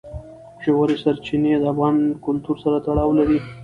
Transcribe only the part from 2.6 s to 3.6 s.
سره تړاو لري.